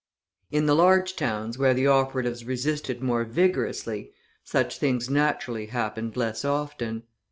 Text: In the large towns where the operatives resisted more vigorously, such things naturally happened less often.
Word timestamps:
In 0.49 0.65
the 0.65 0.73
large 0.73 1.15
towns 1.15 1.59
where 1.59 1.75
the 1.75 1.85
operatives 1.85 2.43
resisted 2.43 3.03
more 3.03 3.23
vigorously, 3.23 4.11
such 4.43 4.79
things 4.79 5.11
naturally 5.11 5.67
happened 5.67 6.17
less 6.17 6.43
often. 6.43 7.03